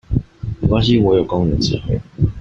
[0.61, 2.01] 沒關係我有工人智慧